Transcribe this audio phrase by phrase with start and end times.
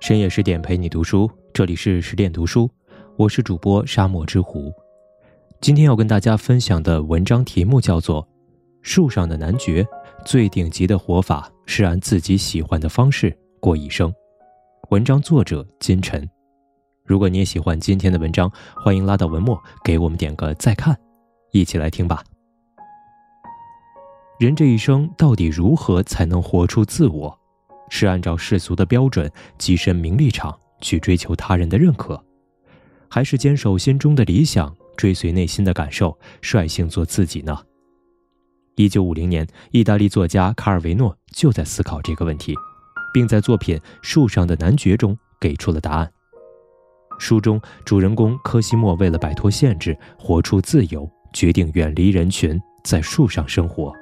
[0.00, 2.68] 深夜十点陪你读书，这里是十点读书，
[3.18, 4.72] 我是主播沙漠之狐。
[5.60, 8.22] 今天要跟大家分享的文章题目叫做
[8.80, 9.82] 《树上的男爵》，
[10.24, 14.10] 最顶级的活法是按自己喜欢的方式过一生。
[14.88, 16.26] 文章作者金晨。
[17.04, 18.50] 如果你也喜欢今天的文章，
[18.82, 20.98] 欢迎拉到文末给我们点个再看，
[21.52, 22.24] 一起来听吧。
[24.38, 27.39] 人这一生到底如何才能活出自我？
[27.90, 32.24] 是按照世俗的标准跻身名利场去追求他人的认可，
[33.10, 37.58] 还是坚守心中的理想，追随内心的感受，率性做自己呢？
[38.76, 42.54] 一九五零年，意大利作家卡尔维诺就在思考这个问题，
[43.12, 46.10] 并在作品《树上的男爵》中给出了答案。
[47.18, 53.92] 书中主人公科西莫为了摆脱限制，活出自由，决定远离人群，在树上生活。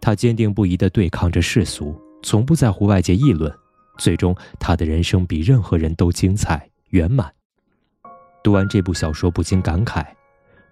[0.00, 3.52] 他坚定不移地对抗着世俗，从不在乎外界议论。
[3.98, 7.30] 最终，他的人生比任何人都精彩圆满。
[8.42, 10.06] 读完这部小说，不禁感慨：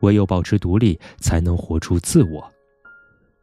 [0.00, 2.52] 唯有保持独立，才能活出自我。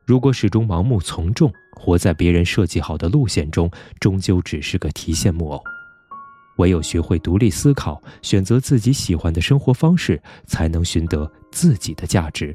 [0.06, 5.64] 如果始终盲目从众，活在别人设计好的路线中，终究只是个提线木偶。
[6.58, 12.54] 唯有学会独立思考，选择自己喜欢的生活方式，才能寻得自己的价值。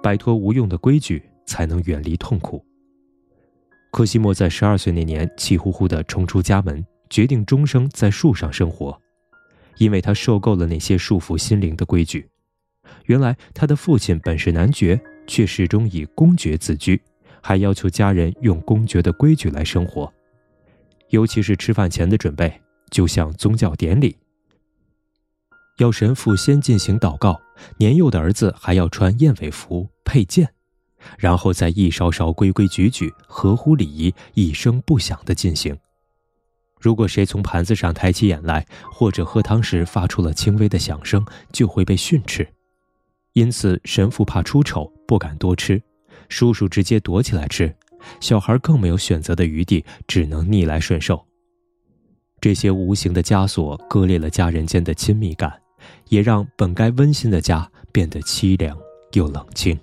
[0.00, 2.64] 摆脱无用的规矩，才能远离痛苦。
[3.94, 9.00] 科西莫在十二岁那年，气呼呼地冲出家门，决定终生在树上生活，
[9.78, 12.28] 因为他受够了那些束缚心灵的规矩。
[13.04, 17.00] 原来他的父亲本是男爵，却始终以公爵自居，
[17.40, 20.12] 还要求家人用公爵的规矩来生活。
[21.10, 22.52] 尤其是吃饭前的准备，
[22.90, 24.16] 就像宗教典礼，
[25.78, 27.40] 要神父先进行祷告，
[27.78, 30.52] 年幼的儿子还要穿燕尾服、佩剑，
[31.18, 35.76] 然后再一勺勺规规矩矩、合乎礼仪、一声不响地进行。
[36.80, 42.46] 如果谁从盘子上抬起眼来，或者喝汤时发出了轻微的响声，就会被训斥。
[43.32, 45.82] 因此，神父怕出丑，不敢多吃，
[46.28, 47.74] 叔叔直接躲起来吃。
[48.20, 51.24] 小孩更没有选择的余地，只能逆来顺受。
[52.38, 55.58] 这些无形的枷锁割裂了家人间的亲密感，
[56.10, 58.78] 也让本该温馨的家变得凄凉
[59.12, 59.78] 又冷清。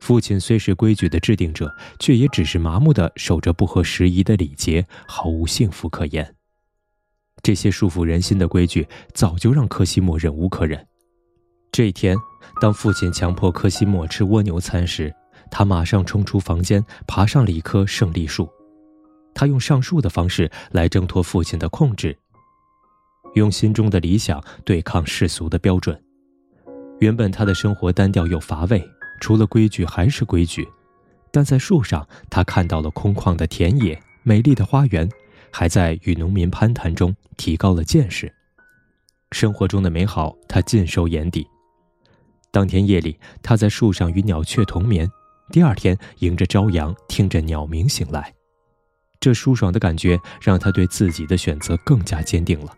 [0.00, 6.34] 父亲虽是规矩的制定者，却也只是麻木地守着不合时宜的礼节，毫无幸福可言。
[7.42, 10.84] 这些束缚人心的规矩，早就让科西莫忍无可忍。
[11.70, 12.16] 这一天，
[12.60, 15.14] 当父亲强迫科西莫吃蜗牛餐时，
[15.50, 18.48] 他马上冲出房间，爬上了一棵胜利树。
[19.34, 22.16] 他用上树的方式来挣脱父亲的控制，
[23.34, 25.98] 用心中的理想对抗世俗的标准。
[26.98, 28.82] 原本他的生活单调又乏味，
[29.20, 30.66] 除了规矩还是规矩。
[31.30, 35.08] 但在树上，他看到了空旷的田野、美丽的花园，
[35.52, 38.32] 还在与农民攀谈中提高了见识。
[39.30, 41.46] 生活中的美好，他尽收眼底。
[42.50, 45.08] 当天夜里，他在树上与鸟雀同眠。
[45.52, 48.34] 第二天，迎着朝阳，听着鸟鸣醒来，
[49.20, 52.76] 这舒爽的感觉让他对自己的选择更加坚定了。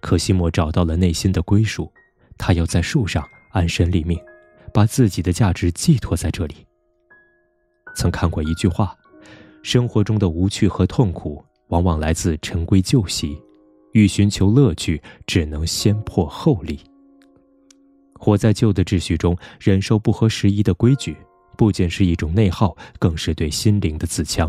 [0.00, 1.92] 可西莫找到了内心的归属，
[2.36, 4.20] 他要在树上安身立命，
[4.76, 6.54] 把自己的价值寄托在这里。
[7.94, 8.94] 曾看过一句话：
[9.62, 13.40] 生活中的无趣和痛苦，往往来自陈规旧习，
[13.92, 16.78] 欲寻求乐趣，只能先破后立。
[18.16, 21.16] 活在旧的秩序中，忍受不合时宜的规矩。
[21.56, 24.46] 不仅是一种内耗，更是对心灵的自戕。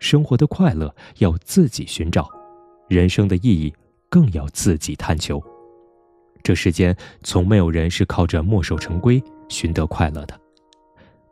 [0.00, 2.28] 生活的快乐要自己寻找，
[2.88, 3.72] 人生的意义
[4.08, 5.40] 更要自己探求。
[6.42, 10.38] 这世间从没有人是靠着墨守成规寻得快乐的。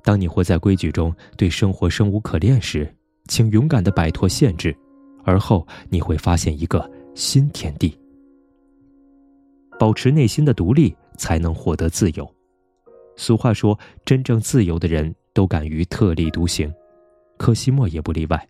[0.02, 2.92] 当你活在规矩中，对生活生无可恋时，
[3.26, 4.74] 请勇敢地摆脱限制，
[5.24, 7.98] 而后你会发现一个新天地。
[9.78, 12.28] 保持内心的独立，才能获得自由。
[13.16, 16.72] 俗话说：“真正自由的人都敢于特立独行。”
[17.36, 18.48] 科西莫也不例外。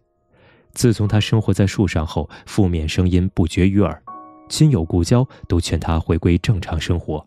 [0.72, 4.00] 自从他生活在树上后，负面声音不绝于耳，
[4.49, 7.27] 亲友故交都劝他回归正常生活，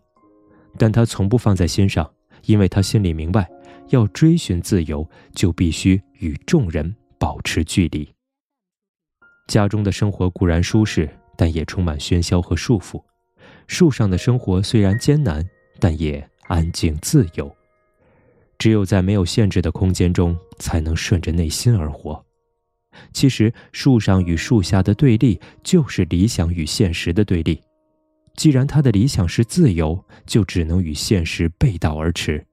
[0.76, 2.10] 但他从不放在心上，
[2.46, 3.48] 因为他心里明白，
[3.88, 8.08] 要追寻自由，就必须与众人保持距离。
[9.48, 13.02] 家中的生活固然舒适，但也充满喧嚣和束缚；
[13.66, 15.48] 树上的生活虽然艰难，
[15.78, 16.28] 但也……
[16.48, 17.50] 安静自由，
[18.58, 22.22] 只有在没有限制的空间中，才能顺着内心而活。
[23.12, 27.60] 其实，树上与树下的对立，就是理想与现实的对立。
[28.36, 32.44] 既然他的理想是自由，就只能与现实背道而驰。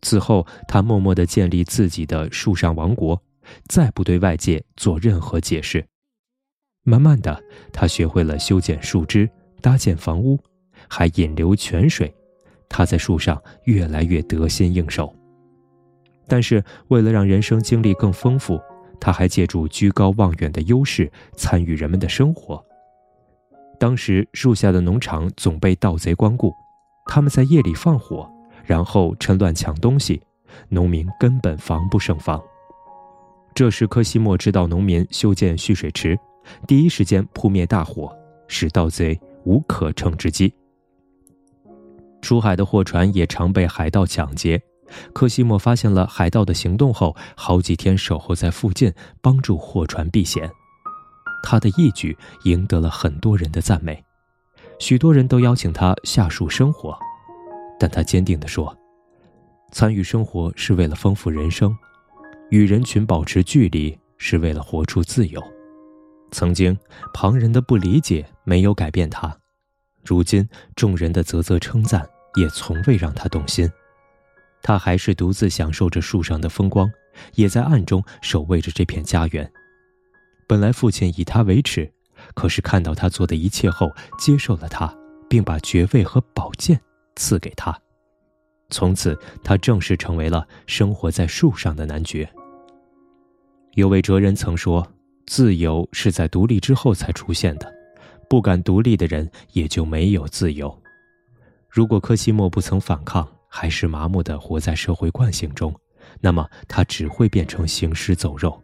[0.00, 3.20] 此后，他默默地建立自己的树上王国，
[3.68, 5.86] 再不对外界做任何解释。
[6.82, 7.40] 慢慢的，
[7.72, 9.30] 他学会了修剪树枝、
[9.60, 10.36] 搭建房屋，
[10.88, 12.12] 还引流泉水。
[12.68, 15.14] 他在树上越来越得心应手。
[16.26, 18.60] 但是，为了让人生经历更丰富，
[19.02, 22.64] 他还借助居高望远的优势参与人们的生活。
[23.76, 26.54] 当时，树下的农场总被盗贼光顾，
[27.06, 28.30] 他们在夜里放火，
[28.64, 30.22] 然后趁乱抢东西，
[30.68, 32.40] 农民根本防不胜防。
[33.52, 36.16] 这时，科西莫知道农民修建蓄水池，
[36.68, 38.16] 第一时间扑灭大火，
[38.46, 40.54] 使盗贼无可乘之机。
[42.20, 44.62] 出海的货船也常被海盗抢劫。
[45.12, 50.50] 科西莫发现了海盗的行动后，好几天守候在附近，帮助货船避险。
[51.42, 54.04] 他的义举赢得了很多人的赞美，
[54.78, 56.96] 许多人都邀请他下树生活，
[57.80, 58.76] 但他坚定地说
[59.72, 61.76] ：“参与生活是为了丰富人生，
[62.50, 65.42] 与人群保持距离是为了活出自由。”
[66.30, 66.78] 曾经，
[67.12, 69.36] 旁人的不理解没有改变他，
[70.04, 73.70] 如今众人的啧啧称赞也从未让他动心。
[74.62, 76.90] 他还是独自享受着树上的风光，
[77.34, 79.50] 也在暗中守卫着这片家园。
[80.46, 81.90] 本来父亲以他为耻，
[82.34, 84.94] 可是看到他做的一切后，接受了他，
[85.28, 86.80] 并把爵位和宝剑
[87.16, 87.76] 赐给他。
[88.70, 92.28] 从此，他正式成为了生活在树上的男爵。
[93.74, 94.86] 有位哲人曾说
[95.26, 97.72] ：“自由是在独立之后才出现的，
[98.28, 100.78] 不敢独立的人也就没有自由。”
[101.68, 105.78] 如果科西莫不曾反抗，还是麻木的活在社会惯性中，
[106.20, 108.58] 那么他只会变成行尸走肉。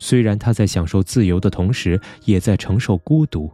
[0.00, 3.52] 虽然他在享受自由的同时，也在承受孤独，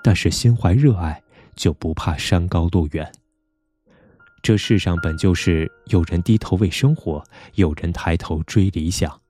[0.00, 1.20] 但是心怀热爱，
[1.56, 3.10] 就不怕山高路远。
[4.42, 7.22] 这世上本就是有人低头为生活，
[7.56, 9.20] 有人抬头追理想。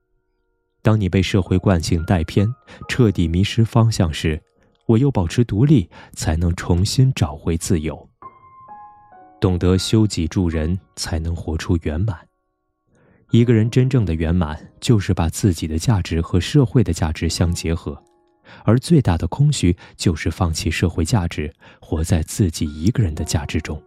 [0.83, 2.47] 当你被社会惯性带偏，
[2.87, 4.43] 彻底迷失方向时，
[4.89, 8.11] 唯有保持独立，才能重新找回自由。
[9.45, 12.17] 懂得修己助人，才能活出圆满。
[13.31, 18.03] 一个人真正的圆满，就是把自己的价值和社会的价值相结合，
[18.65, 23.79] 而最大的空虚，就是放弃社会价值，活在自己一个人的价值中。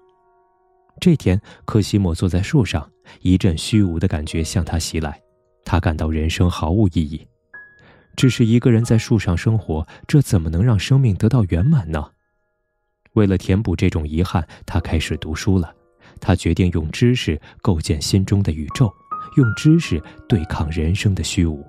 [1.01, 2.87] 这天，科西莫坐在树上，
[3.21, 5.19] 一阵虚无的感觉向他袭来，
[5.65, 7.27] 他感到人生毫无意义。
[8.15, 12.11] 只是一个人在树上生活，这怎么能让生命得到圆满呢？
[13.17, 15.73] 为了填补这种遗憾，他开始读书了。
[16.21, 18.93] 他决定用知识构建心中的宇宙，
[19.37, 19.99] 用知识
[20.29, 21.65] 对抗人生的虚无。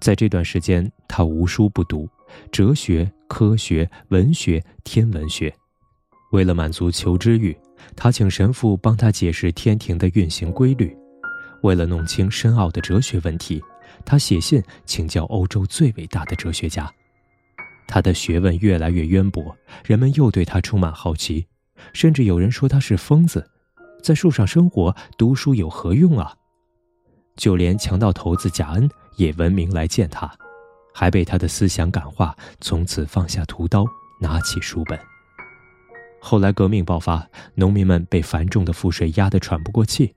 [0.00, 2.08] 在这段时间，他无书不读，
[2.50, 5.54] 哲学、科学、文学、天文学。
[6.32, 7.54] 为了满足求知欲，
[7.94, 10.96] 他请神父帮他解释天庭的运行规律。
[11.62, 13.62] 为了弄清深奥的哲学问题，
[14.06, 16.90] 他写信请教欧洲最伟大的哲学家。
[17.90, 19.54] 他的学问越来越渊博，
[19.84, 21.44] 人们又对他充满好奇，
[21.92, 23.44] 甚至有人说他是疯子，
[24.00, 26.32] 在树上生活读书有何用啊？
[27.36, 30.30] 就连强盗头子贾恩也闻名来见他，
[30.94, 33.84] 还被他的思想感化，从此放下屠刀，
[34.20, 34.96] 拿起书本。
[36.20, 37.26] 后来革命爆发，
[37.56, 40.14] 农民们被繁重的赋税压得喘不过气，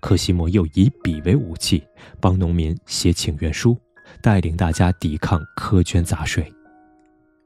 [0.00, 1.84] 科西莫又以笔为武器，
[2.20, 3.78] 帮农民写请愿书，
[4.20, 6.52] 带领大家抵抗苛捐杂税。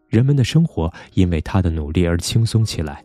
[0.09, 3.05] 人们的生活因为他的努力而轻松起来，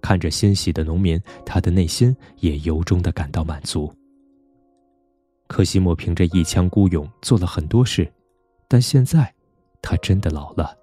[0.00, 3.92] 看着欣喜的农民，他的内心也由衷的感到满足。
[5.46, 8.10] 科西莫凭着一腔孤勇做了很多事，
[8.66, 9.32] 但现在，
[9.82, 10.76] 他真的老了。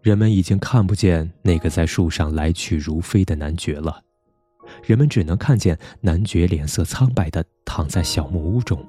[0.00, 4.02] 人们已经看不见那个在树上来去如飞的男爵了，
[4.82, 8.82] 人们只能看见男爵脸色苍白的躺在小木屋中。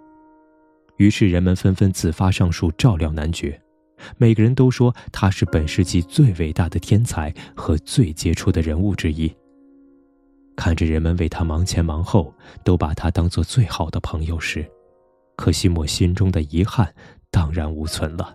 [0.96, 3.62] 于是人们纷纷自发上树照料男爵。
[4.18, 9.34] 每个人都说他是本世纪最伟大的天才和最杰出的人物之一。
[10.56, 14.70] 看着人们为他忙前忙后，都把他当做最好的朋友时，
[15.36, 16.94] 可西莫心中的遗憾
[17.32, 18.34] 荡然无存了。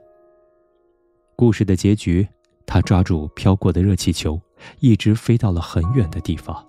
[1.36, 2.26] 故事的结局，
[2.64, 4.40] 他抓住飘过的热气球，
[4.80, 6.66] 一直飞到了很远的地方。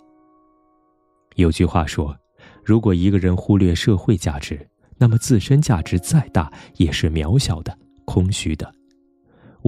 [1.35, 2.15] 有句话说
[2.63, 7.75] ：“如果一个人忽略社会价值，那么自身价值再大也是渺小的、
[8.05, 8.71] 空虚的。”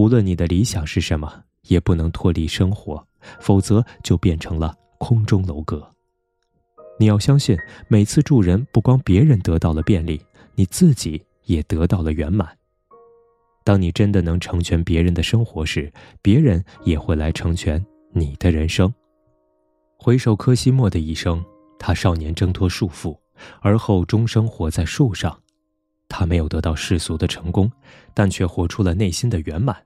[0.00, 1.30] 无论你的理想是什么，
[1.64, 3.06] 也不能脱离生活，
[3.38, 5.86] 否则就变成了空中楼阁。
[6.98, 7.54] 你要相信，
[7.86, 10.18] 每次助人，不光别人得到了便利，
[10.54, 12.48] 你自己也得到了圆满。
[13.62, 15.92] 当你真的能成全别人的生活时，
[16.22, 18.90] 别人也会来成全你的人生。
[19.98, 21.44] 回首柯西莫的一生，
[21.78, 23.14] 他少年挣脱束缚，
[23.60, 25.38] 而后终生活在树上。
[26.08, 27.70] 他没有得到世俗的成功，
[28.14, 29.76] 但却活出了内心的圆满。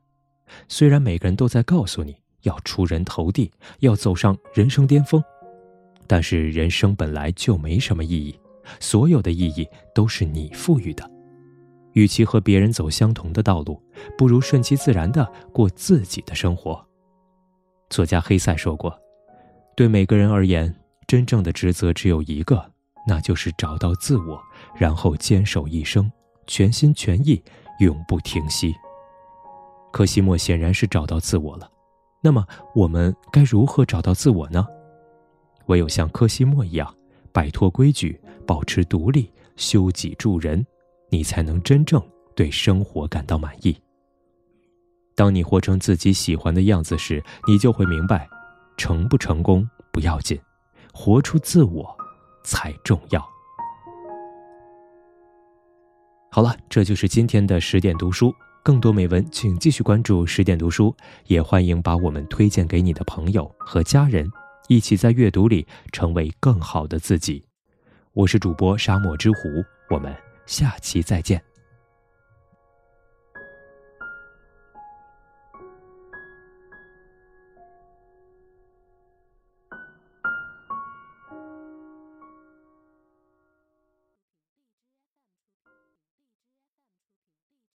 [0.69, 5.23] 虽然每个人都在告诉你要出人头地，要走上人生巅峰，
[6.07, 8.39] 但是人生本来就没什么意义，
[8.81, 11.11] 所有的意义都是你赋予的。
[11.93, 13.81] 与其和别人走相同的道路，
[14.19, 16.85] 不如顺其自然的过自己的生活。
[17.89, 18.99] 作家黑塞说过
[19.77, 20.75] ：“对每个人而言，
[21.07, 22.69] 真正的职责只有一个，
[23.07, 24.43] 那就是找到自我，
[24.77, 26.11] 然后坚守一生，
[26.47, 27.41] 全心全意，
[27.79, 28.75] 永不停息。”
[29.95, 31.71] 柯西莫显然是找到自我了，
[32.21, 34.67] 那么我们该如何找到自我呢？
[35.67, 36.93] 唯有像柯西莫一样，
[37.31, 40.67] 摆脱规矩，保持独立，修己助人，
[41.11, 42.03] 你才能真正
[42.35, 43.77] 对生活感到满意。
[45.15, 48.29] 当你活成自己喜欢的样子时，你就会明白，
[48.77, 50.37] 成不成功不要紧，
[50.93, 51.97] 活出自我
[52.43, 53.25] 才重要。
[56.33, 58.35] 好了，这就是今天的十点读书。
[58.65, 64.27] 更多美文，请继续关注十点读书，也欢迎把我们推荐给你的朋友和家人，
[64.69, 67.45] 一起在阅读里成为更好的自己。
[68.15, 70.17] 我是主播沙漠之狐，我们
[70.47, 71.54] 下期再见。